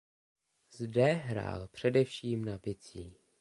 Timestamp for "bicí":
2.57-3.15